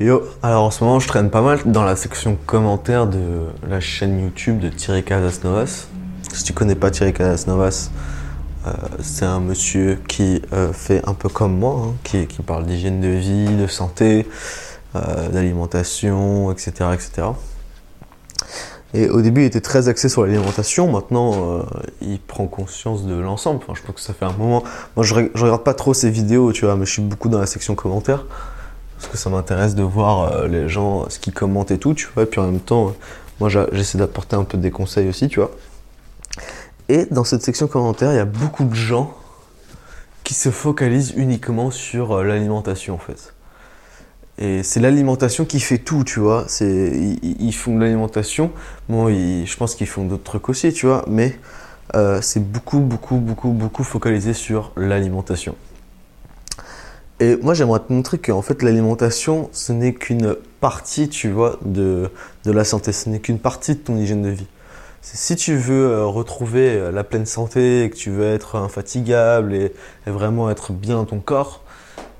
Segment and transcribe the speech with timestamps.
[0.00, 3.80] Yo, alors en ce moment je traîne pas mal dans la section commentaires de la
[3.80, 5.88] chaîne YouTube de Thierry Casasnovas.
[6.32, 7.90] Si tu connais pas Thierry Casasnovas,
[8.66, 12.64] euh, c'est un monsieur qui euh, fait un peu comme moi, hein, qui, qui, parle
[12.64, 14.26] d'hygiène de vie, de santé,
[14.96, 17.28] euh, d'alimentation, etc., etc.
[18.94, 20.90] Et au début, il était très axé sur l'alimentation.
[20.90, 21.62] Maintenant, euh,
[22.00, 23.60] il prend conscience de l'ensemble.
[23.74, 24.64] Je pense que ça fait un moment.
[24.96, 27.38] Moi, je, je regarde pas trop ses vidéos, tu vois, mais je suis beaucoup dans
[27.38, 28.24] la section commentaires
[29.00, 32.06] parce que ça m'intéresse de voir euh, les gens, ce qu'ils commentent et tout, tu
[32.14, 32.24] vois.
[32.24, 32.94] Et puis en même temps,
[33.40, 35.50] moi j'essaie d'apporter un peu des conseils aussi, tu vois.
[36.90, 39.14] Et dans cette section commentaires, il y a beaucoup de gens
[40.22, 43.32] qui se focalisent uniquement sur euh, l'alimentation en fait.
[44.36, 46.44] Et c'est l'alimentation qui fait tout, tu vois.
[46.46, 48.50] C'est, ils, font de l'alimentation.
[48.88, 51.04] Bon, je pense qu'ils font d'autres trucs aussi, tu vois.
[51.06, 51.38] Mais
[51.94, 55.56] euh, c'est beaucoup, beaucoup, beaucoup, beaucoup focalisé sur l'alimentation.
[57.20, 62.10] Et moi, j'aimerais te montrer qu'en fait, l'alimentation, ce n'est qu'une partie, tu vois, de,
[62.44, 62.92] de la santé.
[62.92, 64.46] Ce n'est qu'une partie de ton hygiène de vie.
[65.02, 69.54] Si tu veux euh, retrouver euh, la pleine santé et que tu veux être infatigable
[69.54, 69.72] et,
[70.06, 71.62] vraiment être bien dans ton corps,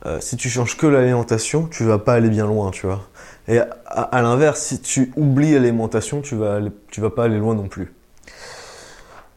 [0.06, 3.08] euh, si tu changes que l'alimentation, tu vas pas aller bien loin, tu vois.
[3.48, 6.60] Et à, l'inverse, si tu oublies l'alimentation, tu vas,
[6.90, 7.92] tu vas pas aller loin non plus.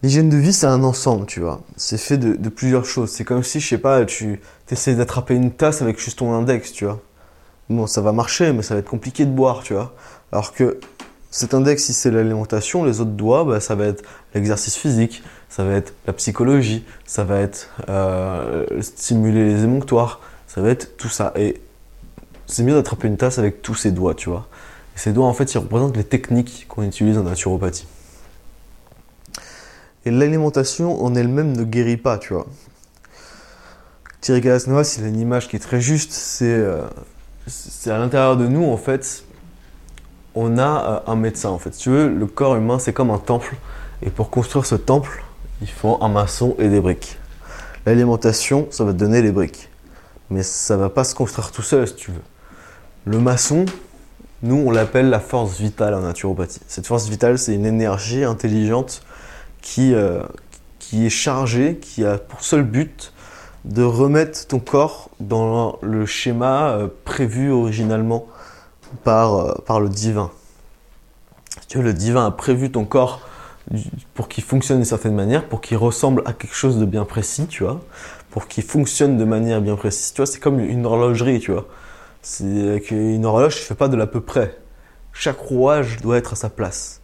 [0.04, 1.62] L'hygiène de vie, c'est un ensemble, tu vois.
[1.78, 3.10] C'est fait de, plusieurs choses.
[3.10, 6.74] C'est comme si, je sais pas, tu essaies d'attraper une tasse avec juste ton index,
[6.74, 7.00] tu vois.
[7.70, 9.96] Bon, ça va marcher, mais ça va être compliqué de boire, tu vois.
[10.34, 10.78] Alors que
[11.32, 14.04] cet index, si c'est l'alimentation, les autres doigts, bah, ça va être
[14.36, 20.60] l'exercice physique, ça va être la psychologie, ça va être euh, stimuler les émonctoires, ça
[20.60, 21.32] va être tout ça.
[21.38, 21.62] Et
[22.46, 24.50] c'est mieux d'attraper une tasse avec tous ces doigts, tu vois.
[24.96, 27.88] Ces doigts, en fait, ils représentent les techniques qu'on utilise en naturopathie.
[30.06, 32.46] Et l'alimentation en elle-même ne guérit pas, tu vois.
[34.22, 36.12] Thierry Galasnovas, il a une image qui est très juste.
[36.12, 36.86] C'est euh,
[37.86, 39.24] à l'intérieur de nous, en fait,
[40.36, 41.74] on a euh, un médecin, en fait.
[41.74, 43.56] Si tu veux, le corps humain, c'est comme un temple.
[44.02, 45.24] Et pour construire ce temple,
[45.62, 47.18] il faut un maçon et des briques.
[47.86, 49.70] L'alimentation, ça va te donner les briques.
[50.30, 52.22] Mais ça va pas se construire tout seul, si tu veux.
[53.06, 53.66] Le maçon,
[54.42, 56.62] nous, on l'appelle la force vitale en naturopathie.
[56.68, 59.02] Cette force vitale, c'est une énergie intelligente
[59.64, 60.22] qui, euh,
[60.78, 63.12] qui est chargé, qui a pour seul but
[63.66, 68.28] de remettre ton corps dans le schéma euh, prévu originalement
[69.04, 70.30] par, euh, par le divin.
[71.68, 73.22] tu veux, le divin a prévu ton corps
[74.14, 77.48] pour qu'il fonctionne d'une certaine manière, pour qu'il ressemble à quelque chose de bien précis,
[77.48, 77.80] tu vois,
[78.30, 80.12] pour qu'il fonctionne de manière bien précise.
[80.12, 81.68] Tu vois, c'est comme une horlogerie, tu vois.
[82.22, 84.58] C'est qu'une horloge, ne fait pas de l'à peu près.
[85.14, 87.02] Chaque rouage doit être à sa place.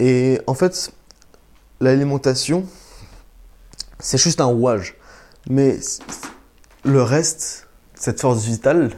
[0.00, 0.92] Et en fait,
[1.80, 2.64] l'alimentation,
[3.98, 4.96] c'est juste un rouage.
[5.48, 5.78] Mais
[6.84, 8.90] le reste, cette force vitale,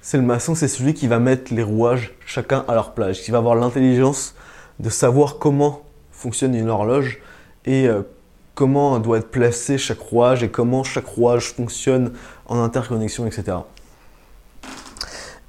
[0.00, 3.30] c'est le maçon, c'est celui qui va mettre les rouages chacun à leur place, qui
[3.30, 4.34] va avoir l'intelligence
[4.80, 7.20] de savoir comment fonctionne une horloge
[7.64, 8.02] et euh,
[8.54, 12.12] comment doit être placé chaque rouage et comment chaque rouage fonctionne
[12.46, 13.58] en interconnexion, etc.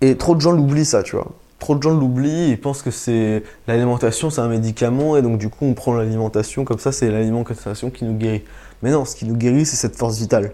[0.01, 2.91] Et trop de gens l'oublient ça, tu vois trop de gens l'oublient, ils pensent que
[2.91, 7.09] c'est l'alimentation, c'est un médicament, et donc du coup on prend l'alimentation, comme ça c'est
[7.09, 8.43] l'alimentation qui nous guérit.
[8.81, 10.53] Mais non, ce qui nous guérit, c'est cette force vitale.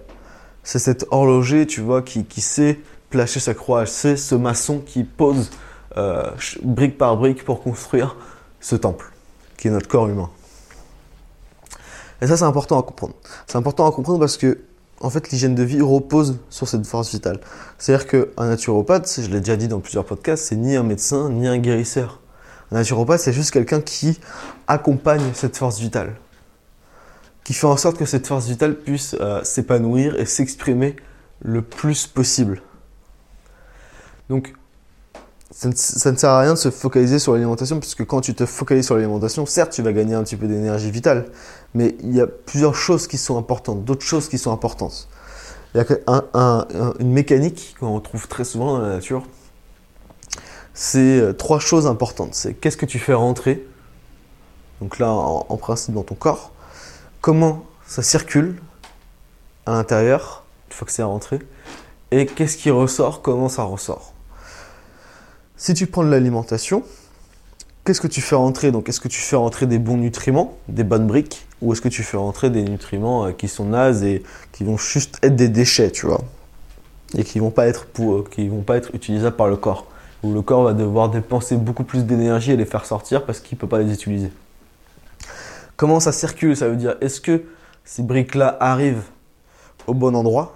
[0.63, 5.49] C'est cet horloger, tu vois, qui, sait placer sa croix, c'est ce maçon qui pose
[5.97, 6.29] euh,
[6.61, 8.15] brique par brique pour construire
[8.59, 9.11] ce temple,
[9.57, 10.29] qui est notre corps humain.
[12.21, 13.13] Et ça, c'est important à comprendre.
[13.47, 14.59] C'est important à comprendre parce que
[15.01, 17.39] en fait, l'hygiène de vie repose sur cette force vitale.
[17.77, 21.47] C'est-à-dire qu'un naturopathe, je l'ai déjà dit dans plusieurs podcasts, c'est ni un médecin, ni
[21.47, 22.19] un guérisseur.
[22.71, 24.19] Un naturopathe, c'est juste quelqu'un qui
[24.67, 26.15] accompagne cette force vitale.
[27.43, 30.95] Qui fait en sorte que cette force vitale puisse euh, s'épanouir et s'exprimer
[31.41, 32.61] le plus possible.
[34.29, 34.53] Donc,
[35.51, 35.73] ça ne,
[36.17, 39.45] sert à rien de se focaliser sur l'alimentation, puisque quand tu te focalises sur l'alimentation,
[39.45, 41.25] certes, tu vas gagner un petit peu d'énergie vitale,
[41.73, 45.07] mais il y a plusieurs choses qui sont importantes, d'autres choses qui sont importantes.
[45.73, 46.67] Il y a
[46.99, 49.23] une mécanique qu'on retrouve très souvent dans la nature.
[50.73, 52.33] C'est euh, trois choses importantes.
[52.33, 53.67] C'est qu'est-ce que tu fais rentrer,
[54.81, 56.51] donc là en, principe dans ton corps,
[57.21, 58.61] comment ça circule
[59.65, 61.39] à l'intérieur, une fois que c'est rentré,
[62.11, 64.13] et qu'est-ce qui ressort, comment ça ressort.
[65.61, 66.83] Si tu prends de l'alimentation,
[67.83, 70.85] qu'est-ce que tu fais rentrer Donc, est-ce que tu fais rentrer des bons nutriments, des
[70.85, 74.23] bonnes briques, ou est-ce que tu fais rentrer des nutriments euh, qui sont nazes et
[74.53, 76.21] qui vont juste être des déchets, tu vois,
[77.13, 79.87] et qui vont euh, vont pas être utilisables par le corps,
[80.23, 83.57] où le corps va devoir dépenser beaucoup plus d'énergie et les faire sortir parce qu'il
[83.57, 84.31] peut pas les utiliser.
[85.75, 86.55] Comment ça circule?
[86.55, 87.43] Ça veut dire est-ce que
[87.83, 89.03] ces briques-là arrivent
[89.87, 90.55] au bon endroit?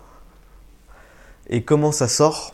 [1.50, 2.54] Et comment ça sort?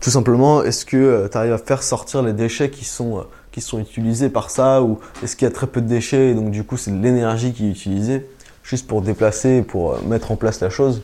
[0.00, 3.78] Tout simplement, est-ce que tu arrives à faire sortir les déchets qui sont, qui sont
[3.78, 6.64] utilisés par ça ou est-ce qu'il y a très peu de déchets et donc du
[6.64, 8.26] coup c'est de l'énergie qui est utilisée
[8.62, 11.02] juste pour déplacer, pour mettre en place la chose?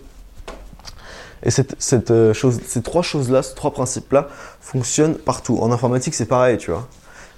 [1.43, 4.29] Et cette, cette chose, ces trois choses-là, ces trois principes-là
[4.61, 5.59] fonctionnent partout.
[5.61, 6.89] En informatique, c'est pareil, tu vois.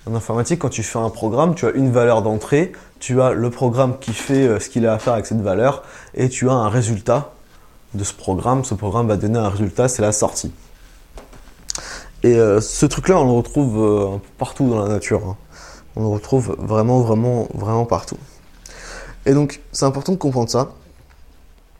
[0.06, 3.50] En informatique, quand tu fais un programme, tu as une valeur d'entrée, tu as le
[3.50, 5.82] programme qui fait ce qu'il a à faire avec cette valeur,
[6.14, 7.32] et tu as un résultat
[7.94, 8.64] de ce programme.
[8.64, 10.52] Ce programme va donner un résultat, c'est la sortie.
[12.22, 15.24] Et euh, ce truc-là, on le retrouve euh, partout dans la nature.
[15.26, 15.36] Hein.
[15.96, 18.18] On le retrouve vraiment, vraiment, vraiment partout.
[19.26, 20.72] Et donc, c'est important de comprendre ça.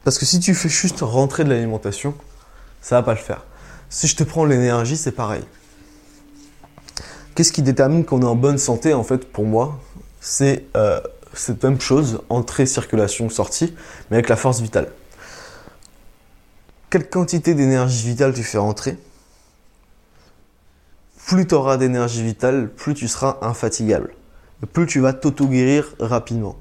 [0.05, 2.14] Parce que si tu fais juste rentrer de l'alimentation,
[2.81, 3.44] ça va pas le faire.
[3.90, 5.43] Si je te prends l'énergie, c'est pareil.
[7.35, 9.79] Qu'est-ce qui détermine qu'on est en bonne santé, en fait, pour moi
[10.20, 11.00] C'est euh,
[11.35, 13.75] cette même chose, entrée, circulation, sortie,
[14.11, 14.88] mais avec la force vitale
[16.90, 18.96] quelle quantité d'énergie vitale tu fais rentrer,
[21.28, 24.14] plus tu auras d'énergie vitale, plus tu seras infatigable.
[24.72, 26.56] Plus tu vas t'auto-guérir rapidement.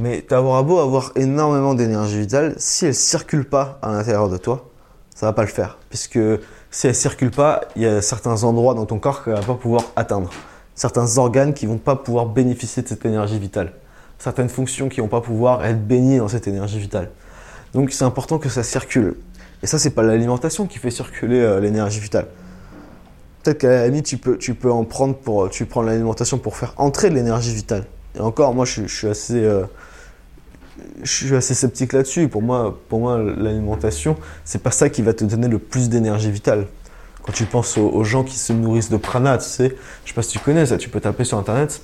[0.00, 4.28] Mais tu auras beau avoir énormément d'énergie vitale, si elle ne circule pas à l'intérieur
[4.28, 4.68] de toi,
[5.14, 5.78] ça va pas le faire.
[5.88, 6.18] Puisque
[6.72, 9.38] si elle ne circule pas, il y a certains endroits dans ton corps qu'elle ne
[9.38, 10.30] va pas pouvoir atteindre.
[10.74, 13.72] Certains organes qui vont pas pouvoir bénéficier de cette énergie vitale.
[14.18, 17.12] Certaines fonctions qui vont pas pouvoir être baignées dans cette énergie vitale.
[17.72, 19.14] Donc c'est important que ça circule.
[19.62, 22.26] Et ça, c'est pas l'alimentation qui fait circuler euh, l'énergie vitale.
[23.46, 25.48] Peut-être qu'à la limite, tu peux, tu peux en prendre pour.
[25.50, 27.84] Tu prends l'alimentation pour faire entrer l'énergie vitale.
[28.16, 29.40] Et encore, moi, je, suis assez.
[29.40, 29.62] Euh,
[31.04, 32.26] je suis assez sceptique là-dessus.
[32.26, 36.32] Pour moi, pour moi l'alimentation, c'est pas ça qui va te donner le plus d'énergie
[36.32, 36.66] vitale.
[37.22, 40.22] Quand tu penses aux, gens qui se nourrissent de prana, tu sais, je sais pas
[40.22, 41.80] si tu connais ça, tu peux taper sur internet.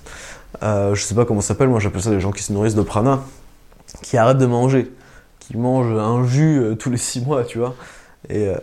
[0.64, 2.75] Euh, je sais pas comment ça s'appelle, moi j'appelle ça les gens qui se nourrissent
[2.75, 3.23] de prana,
[4.03, 4.91] qui arrêtent de manger
[5.43, 7.75] qui mangent un jus euh, tous les six mois, tu vois.
[8.28, 8.56] Et euh,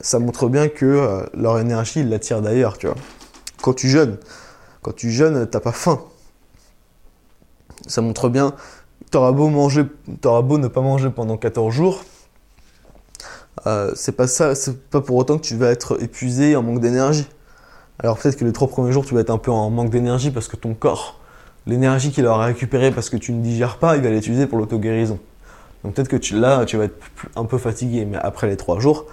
[0.00, 2.96] ça montre bien que euh, leur énergie, ils l'attirent d'ailleurs, tu vois.
[3.62, 4.18] Quand tu jeûnes,
[4.82, 6.00] quand tu jeûnes, t'as pas faim.
[7.86, 8.54] Ça montre bien,
[9.10, 9.84] t'auras beau manger,
[10.20, 12.04] t'auras beau ne pas manger pendant 14 jours,
[13.94, 17.26] c'est pas ça, c'est pas pour autant que tu vas être épuisé en manque d'énergie.
[17.98, 20.30] Alors peut-être que les trois premiers jours, tu vas être un peu en manque d'énergie
[20.30, 21.20] parce que ton corps,
[21.66, 25.18] l'énergie qu'il aura récupérée parce que tu ne digères pas, il va l'utiliser pour l'auto-guérison.
[25.84, 26.98] Donc peut-être que là, tu vas être
[27.36, 29.04] un peu fatigué, mais après les trois jours,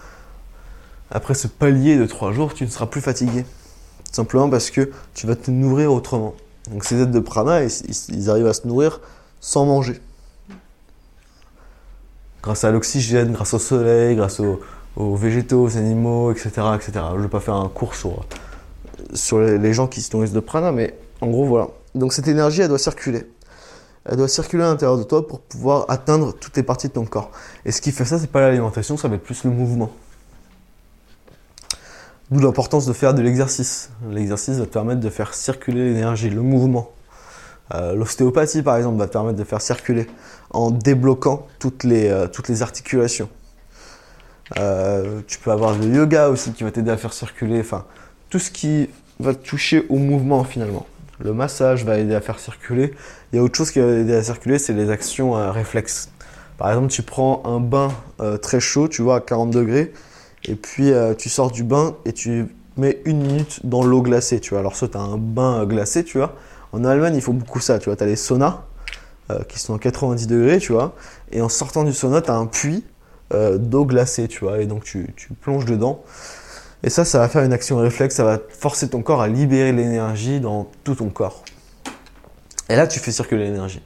[1.11, 3.45] après ce palier de trois jours, tu ne seras plus fatigué.
[4.11, 6.33] simplement parce que tu vas te nourrir autrement.
[6.71, 9.01] Donc ces aides de prana, ils, arrivent à se nourrir
[9.41, 9.99] sans manger.
[12.41, 16.49] Grâce à l'oxygène, grâce au soleil, grâce aux, végétaux, aux animaux, etc.
[16.75, 16.91] etc.
[17.11, 18.25] Je ne vais pas faire un cours sur,
[19.13, 21.67] sur les, les gens qui se nourrissent de prana, mais en gros, voilà.
[21.95, 23.27] Donc cette énergie, elle doit circuler
[24.05, 27.05] elle doit circuler à l'intérieur de toi pour pouvoir atteindre toutes les parties de ton
[27.05, 27.31] corps.
[27.65, 29.91] Et ce qui fait ça, c'est pas l'alimentation, ça va être plus le mouvement.
[32.31, 33.91] D'où l'importance de faire de l'exercice.
[34.09, 36.91] L'exercice va te permettre de faire circuler l'énergie, le mouvement.
[37.73, 40.07] Euh, l'ostéopathie, par exemple, va te permettre de faire circuler
[40.49, 42.27] en débloquant toutes les, euh,
[42.61, 43.29] articulations.
[44.57, 47.85] Euh, tu peux avoir le yoga aussi qui va t'aider à faire circuler, enfin,
[48.29, 48.89] tout ce qui
[49.19, 50.85] va toucher au mouvement finalement.
[51.23, 52.93] Le massage va aider à faire circuler.
[53.31, 56.09] Il y a autre chose qui va aider à circuler, c'est les actions euh, réflexes.
[56.57, 57.89] Par exemple, tu prends un bain
[58.19, 59.93] euh, très chaud, tu vois, à 40 degrés,
[60.45, 62.47] et puis euh, tu sors du bain et tu
[62.77, 64.59] mets une minute dans l'eau glacée, tu vois.
[64.59, 66.35] Alors, soit tu as un bain glacé, tu vois.
[66.71, 67.95] En Allemagne, il faut beaucoup ça, tu vois.
[67.95, 68.63] Tu as les saunas
[69.47, 70.93] qui sont à 90 degrés, tu vois.
[71.31, 72.83] Et en sortant du sauna, tu as un puits
[73.31, 74.59] d'eau glacée, tu vois.
[74.59, 76.03] Et donc, tu, tu plonges dedans.
[76.83, 79.71] Et ça, ça va faire une action réflexe, ça va forcer ton corps à libérer
[79.71, 81.43] l'énergie dans tout ton corps.
[82.69, 83.81] Et là, tu fais circuler l'énergie.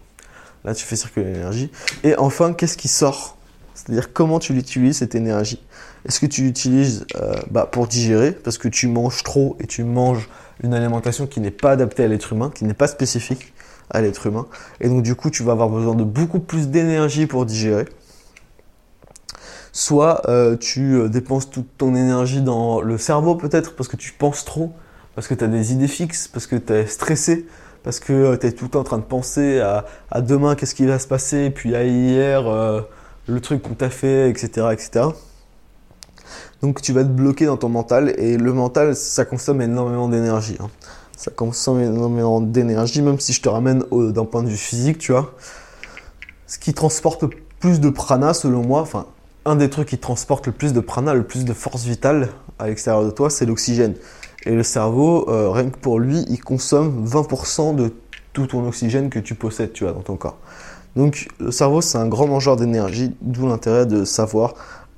[0.63, 1.71] Là, tu fais circuler l'énergie.
[2.03, 3.37] Et enfin, qu'est-ce qui sort?
[3.73, 5.61] C'est-à-dire comment tu l'utilises, cette énergie?
[6.07, 9.83] Est-ce que tu l'utilises euh, bah, pour digérer, parce que tu manges trop et tu
[9.83, 10.29] manges
[10.63, 13.53] une alimentation qui n'est pas adaptée à l'être humain, qui n'est pas spécifique
[13.89, 14.47] à l'être humain.
[14.79, 17.85] Et donc, du coup, tu vas avoir besoin de beaucoup plus d'énergie pour digérer
[19.75, 24.13] soit euh, tu euh, dépenses toute ton énergie dans le cerveau peut-être parce que tu
[24.13, 24.71] penses trop,
[25.15, 27.45] parce que tu as des idées fixes, parce que tu es stressé,
[27.83, 30.75] parce que euh, tu es tout le temps en train de penser à, demain qu'est-ce
[30.75, 32.43] qui va se passer, puis à hier
[33.27, 35.07] le truc qu'on t'a fait, etc., etc.
[36.61, 40.55] Donc tu vas te bloquer dans ton mental et le mental ça consomme énormément d'énergie.
[40.61, 40.69] Hein.
[41.17, 45.11] Ça consomme énormément d'énergie, même si je te ramène d'un point de vue physique, tu
[45.11, 45.33] vois.
[46.47, 47.25] Ce qui transporte
[47.59, 49.05] plus de prana selon moi, enfin
[49.45, 52.67] un des trucs qui transporte le plus de prana, le plus de force vitale à
[52.67, 53.95] l'extérieur de toi, c'est l'oxygène.
[54.45, 57.93] Et le cerveau, euh, rien que pour lui, il consomme 20% de
[58.33, 60.37] tout ton oxygène que tu possèdes, tu vois, dans ton corps.
[60.95, 64.53] Donc le cerveau, c'est un grand mangeur d'énergie, d'où l'intérêt de savoir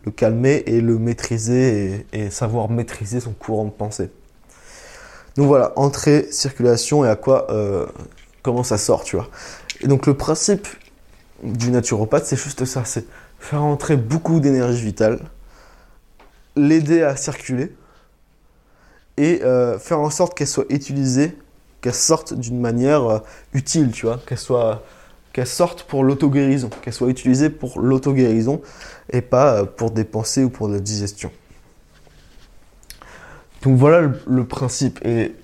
[0.05, 4.09] le calmer et le maîtriser et, savoir maîtriser son courant de pensée.
[5.35, 7.85] Donc voilà, entrée, circulation et à quoi, euh,
[8.43, 9.27] comment ça sort, tu vois.
[9.81, 10.67] Et donc le principe
[11.43, 13.05] du naturopathe, c'est juste ça, c'est
[13.39, 15.19] faire entrer beaucoup d'énergie vitale,
[16.55, 17.75] l'aider à circuler
[19.17, 21.37] et euh, faire en sorte qu'elle soit utilisée,
[21.81, 23.19] qu'elle sorte d'une manière euh,
[23.53, 24.83] utile, tu vois, qu'elle soit
[25.37, 28.59] qu'elle sorte pour l'auto-guérison, qu'elle soit utilisée pour l'auto-guérison
[29.11, 31.31] et pas euh, pour des pensées ou pour la digestion.
[33.61, 34.99] Donc voilà le, principe.
[35.05, 35.35] Et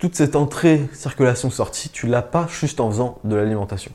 [0.00, 3.92] toute cette entrée, circulation, sortie, tu l'as pas juste en faisant de l'alimentation.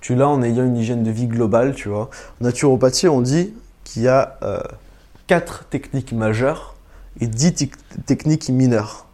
[0.00, 2.10] Tu l'as en ayant une hygiène de vie globale, tu vois.
[2.40, 4.60] En naturopathie, on dit qu'il y a euh,
[5.26, 6.74] quatre techniques majeures
[7.20, 7.70] et dix
[8.06, 9.06] techniques mineures.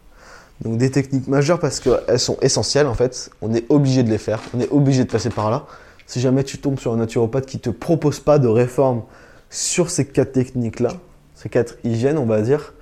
[0.61, 3.31] Donc des techniques majeures parce qu'elles sont essentielles en fait.
[3.43, 4.41] On est obligé de les faire.
[4.55, 5.67] On est obligé de passer par là.
[6.07, 9.03] Si jamais tu tombes sur un naturopathe qui ne te propose pas de réforme
[9.51, 10.93] sur ces quatre techniques-là,
[11.35, 12.75] ces quatre hygiènes, on va dire,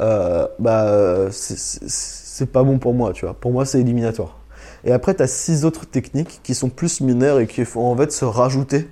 [0.00, 3.34] euh, bah, c'est pas bon pour moi, tu vois.
[3.34, 4.38] Pour moi, c'est éliminatoire.
[4.86, 7.96] Et après, tu as six autres techniques qui sont plus mineures et qui font en
[7.96, 8.88] fait se rajouter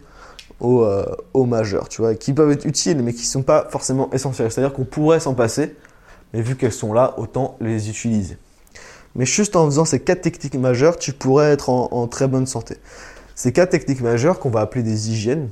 [0.58, 1.04] aux, euh,
[1.88, 4.50] tu vois, qui peuvent être utiles, mais qui sont pas forcément essentielles.
[4.50, 5.76] C'est-à-dire qu'on pourrait s'en passer,
[6.32, 8.36] mais vu qu'elles sont là, autant les utiliser.
[9.14, 12.78] Mais juste en faisant ces quatre techniques majeures, tu pourrais être en, très bonne santé.
[13.36, 15.48] Ces quatre techniques majeures qu'on va appeler des hygiènes,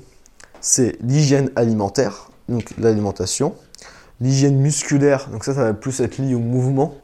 [0.61, 3.55] c'est l'hygiène alimentaire, donc l'alimentation,
[4.21, 6.97] l'hygiène musculaire, donc ça, ça va plus être lié au mouvement,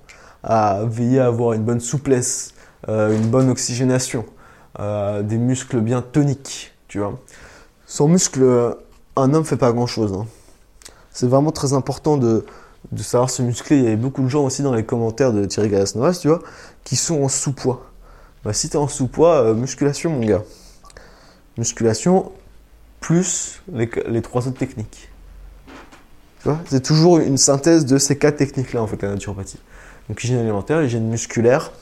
[0.43, 2.55] à veiller à avoir une bonne souplesse,
[2.87, 4.25] une bonne oxygénation,
[4.79, 7.19] euh, des muscles bien toniques, tu vois.
[7.87, 8.77] Sans muscle,
[9.17, 10.13] un homme fait pas grand-chose.
[10.13, 10.27] Hein.
[11.11, 12.45] C'est vraiment très important de,
[12.99, 13.79] savoir se muscler.
[13.79, 16.41] Il y avait beaucoup de gens aussi dans les commentaires de Thierry Galasnovas, tu vois,
[16.85, 17.91] qui sont en sous-poids.
[18.45, 20.45] Bah, si tu es en sous-poids, euh, musculation, mon gars.
[21.57, 22.31] Musculation
[23.01, 25.09] plus les, trois autres techniques.
[26.43, 29.59] Tu vois, c'est toujours une synthèse de ces quatre techniques-là, en fait, la naturopathie.
[30.09, 31.73] Donc, hygiène alimentaire, hygiène musculaire.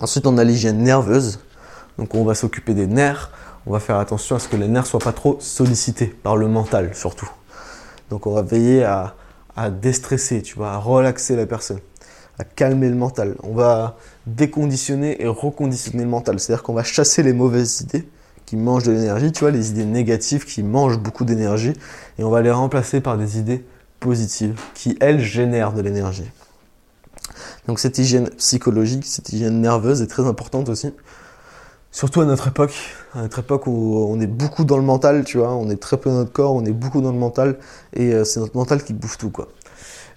[0.00, 1.40] Ensuite, on a l'hygiène nerveuse.
[1.98, 3.30] Donc, on va s'occuper des nerfs.
[3.66, 6.48] On va faire attention à ce que les nerfs soient pas trop sollicités par le
[6.48, 7.30] mental, surtout.
[8.10, 9.14] Donc, on va veiller à,
[9.56, 11.80] à déstresser, tu vois, à relaxer la personne,
[12.38, 13.36] à calmer le mental.
[13.42, 16.38] On va déconditionner et reconditionner le mental.
[16.38, 18.08] C'est-à-dire qu'on va chasser les mauvaises idées
[18.44, 21.72] qui mangent de l'énergie, tu vois, les idées négatives qui mangent beaucoup d'énergie,
[22.18, 23.64] et on va les remplacer par des idées
[23.98, 26.30] positives qui, elles, génèrent de l'énergie.
[27.66, 30.92] Donc cette hygiène psychologique, cette hygiène nerveuse est très importante aussi.
[31.90, 32.74] Surtout à notre époque,
[33.14, 35.96] à notre époque où on est beaucoup dans le mental, tu vois, on est très
[35.96, 37.56] peu dans notre corps, on est beaucoup dans le mental,
[37.94, 39.48] et euh, c'est notre mental qui bouffe tout, quoi.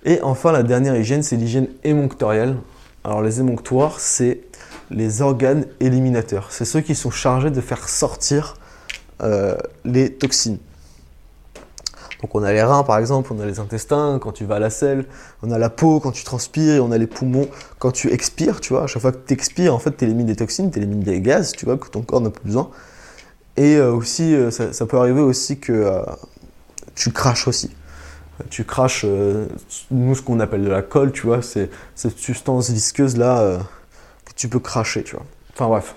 [0.03, 2.58] Et enfin, la dernière hygiène, c'est l'hygiène émonctorielle.
[3.03, 4.41] Alors les émonctoires, c'est
[4.91, 6.48] les organes éliminateurs.
[6.51, 8.56] C'est ceux qui sont chargés de faire sortir
[9.22, 10.58] euh, les toxines.
[12.22, 14.60] Donc on a les reins par exemple, on a les intestins quand tu vas à
[14.60, 15.06] la selle,
[15.42, 17.48] on a la peau quand tu transpires, et on a les poumons
[17.80, 18.84] quand tu expires, tu vois.
[18.84, 21.22] À chaque fois que tu expires, en fait, tu élimines des toxines, tu élimines des
[21.22, 22.70] gaz, tu vois, que ton corps n'a plus besoin.
[23.56, 26.02] Et euh, aussi, euh, ça, peut arriver aussi que euh,
[26.96, 27.72] tu craches aussi.
[28.50, 29.06] Tu craches,
[29.92, 33.60] nous, ce qu'on appelle de la colle, tu vois, c'est cette substance visqueuse là
[34.24, 35.26] que tu peux cracher, tu vois.
[35.54, 35.96] Enfin bref.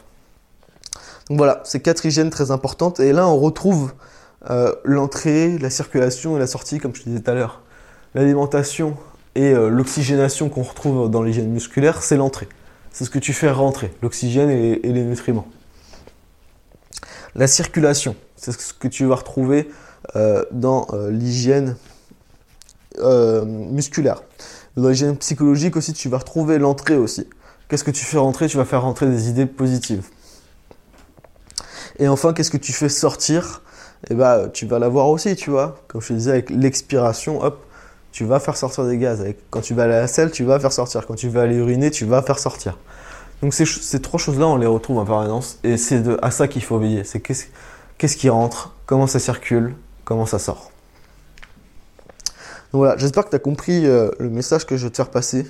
[1.28, 2.98] Donc voilà, c'est quatre hygiènes très importantes.
[2.98, 3.92] Et là, on retrouve
[4.50, 7.62] euh, l'entrée, la circulation et la sortie, comme je te disais tout à l'heure.
[8.14, 8.96] L'alimentation
[9.34, 12.48] et euh, l'oxygénation qu'on retrouve dans l'hygiène musculaire, c'est l'entrée.
[12.90, 15.46] C'est ce que tu fais rentrer, l'oxygène et, les nutriments.
[17.34, 19.70] La circulation, c'est ce que tu vas retrouver
[20.16, 21.76] euh, dans l'hygiène
[23.00, 24.22] musculaire.
[24.76, 27.26] Dans l'hygiène psychologique aussi, tu vas retrouver l'entrée aussi.
[27.68, 28.48] Qu'est-ce que tu fais rentrer?
[28.48, 30.04] Tu vas faire rentrer des idées positives.
[31.98, 33.62] Et enfin, qu'est-ce que tu fais sortir?
[34.10, 35.76] Eh bah, tu vas l'avoir aussi, tu vois.
[35.88, 37.64] Comme je te disais, avec l'expiration, hop,
[38.10, 39.24] tu vas faire sortir des gaz.
[39.50, 41.06] quand tu vas aller à la selle, tu vas faire sortir.
[41.06, 42.78] Quand tu vas aller uriner, tu vas faire sortir.
[43.42, 45.58] Donc ces, trois choses-là, on les retrouve en permanence.
[45.64, 47.04] Et c'est à ça qu'il faut veiller.
[47.04, 50.70] C'est qu'est-ce, qui rentre, comment ça circule, comment ça sort.
[52.72, 55.46] Donc voilà, j'espère que tu as compris euh, le message que je te faire passer.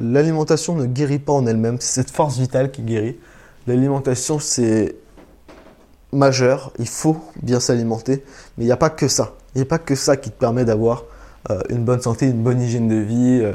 [0.00, 3.18] L'alimentation ne guérit pas en elle-même, c'est cette force vitale qui guérit.
[3.66, 4.96] L'alimentation, c'est
[6.12, 8.24] majeur, il faut bien s'alimenter,
[8.56, 9.32] mais il n'y a pas que ça.
[9.54, 11.04] Il n'y a pas que ça qui te permet d'avoir
[11.50, 13.52] euh, une bonne santé, une bonne hygiène de vie, euh,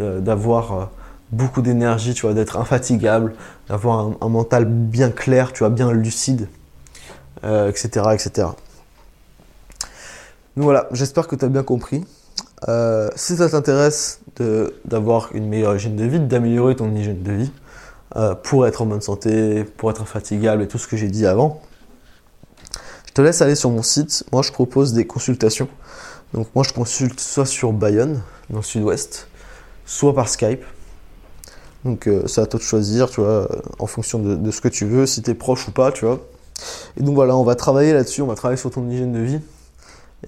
[0.00, 0.90] euh, d'avoir
[1.30, 3.34] beaucoup d'énergie, tu d'être infatigable,
[3.68, 6.48] d'avoir un, mental bien clair, tu bien lucide,
[7.42, 8.48] etc., etc.
[10.56, 12.04] Donc voilà, j'espère que tu as bien compris.
[13.14, 14.20] si ça t'intéresse
[14.86, 17.52] d'avoir une meilleure hygiène de vie, d'améliorer ton hygiène de vie,
[18.42, 21.60] pour être en bonne santé, pour être infatigable et tout ce que j'ai dit avant,
[23.18, 24.22] te laisse aller sur mon site.
[24.30, 25.66] Moi, je propose des consultations.
[26.34, 29.26] Donc, moi, je consulte soit sur Bayonne, dans le sud-ouest,
[29.86, 30.62] soit par Skype.
[31.84, 33.48] Donc, euh, c'est à toi de choisir, tu vois,
[33.80, 36.20] en fonction de, ce que tu veux, si tu es proche ou pas, tu vois.
[36.96, 39.40] Et donc, voilà, on va travailler là-dessus, on va travailler sur ton hygiène de vie.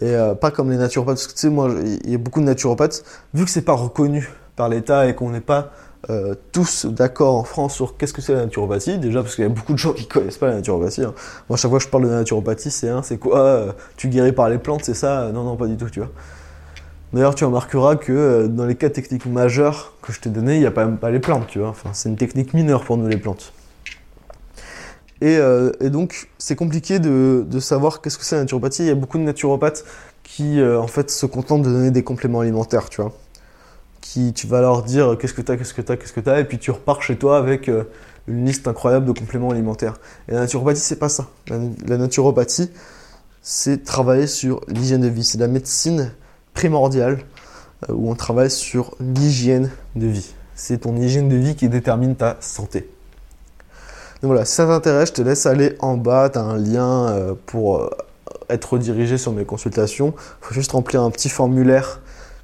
[0.00, 1.70] Et euh, pas comme les naturopathes, parce que tu sais, moi,
[2.04, 3.04] il y a beaucoup de naturopathes,
[3.34, 5.70] vu que c'est pas reconnu par l'État et qu'on n'est pas
[6.08, 8.98] euh, tous d'accord en France sur qu'est-ce que c'est la naturopathie.
[8.98, 11.04] Déjà parce qu'il y a beaucoup de gens qui connaissent pas la naturopathie.
[11.04, 11.14] Hein.
[11.48, 14.32] Moi, chaque fois que je parle de naturopathie, c'est hein, c'est quoi euh, Tu guéris
[14.32, 16.10] par les plantes, c'est ça Non, non, pas du tout, tu vois.
[17.12, 20.60] D'ailleurs, tu remarqueras que euh, dans les cas techniques majeures que je t'ai donné, il
[20.60, 21.68] n'y a pas pas les plantes, tu vois.
[21.68, 23.52] Enfin, c'est une technique mineure pour nous les plantes.
[25.22, 25.38] Et,
[25.90, 28.84] donc, c'est compliqué de, de savoir qu'est-ce que c'est la naturopathie.
[28.84, 29.84] Il y a beaucoup de naturopathes
[30.22, 33.12] qui, en fait, se contentent de donner des compléments alimentaires, tu vois
[34.00, 36.20] qui tu vas leur dire qu'est-ce que tu as, qu'est-ce que tu as, qu'est-ce que
[36.20, 37.84] tu as, et puis tu repars chez toi avec euh,
[38.28, 39.98] une liste incroyable de compléments alimentaires.
[40.28, 41.28] Et la naturopathie, c'est pas ça.
[41.48, 42.70] La, naturopathie,
[43.42, 45.24] c'est travailler sur l'hygiène de vie.
[45.24, 46.12] C'est la médecine
[46.54, 47.20] primordiale
[47.88, 50.32] euh, où on travaille sur l'hygiène de vie.
[50.54, 52.90] C'est ton hygiène de vie qui détermine ta santé.
[54.22, 57.08] Donc voilà, si ça t'intéresse, je te laisse aller en bas, tu as un lien
[57.08, 57.90] euh, pour
[58.50, 60.14] être redirigé sur mes consultations.
[60.42, 62.00] Il faut juste remplir un petit formulaire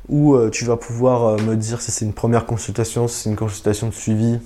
[0.08, 3.30] où euh, tu vas pouvoir euh, me dire si c'est une première consultation, si c'est
[3.30, 4.38] une consultation de suivi.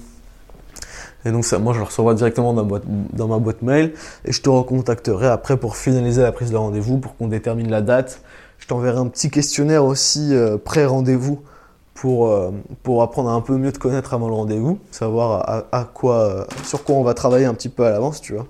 [1.25, 3.93] Et donc ça, moi, je le recevrai directement dans ma, boîte, dans ma boîte mail
[4.25, 7.83] et je te recontacterai après pour finaliser la prise de rendez-vous, pour qu'on détermine la
[7.83, 8.23] date.
[8.59, 11.43] Je t'enverrai un petit questionnaire aussi euh, pré-rendez-vous
[11.95, 12.35] pour,
[12.83, 16.95] pour apprendre un peu mieux te connaître avant le rendez-vous, savoir à, quoi, sur quoi
[16.95, 18.47] on va travailler un petit peu à l'avance, tu vois.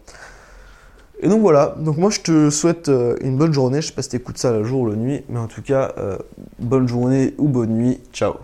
[1.23, 4.01] Et donc voilà, donc moi je te souhaite euh, une bonne journée, je sais pas
[4.01, 6.17] si écoutes ça le jour ou la nuit, mais en tout cas, euh,
[6.59, 8.37] bonne journée ou bonne nuit, ciao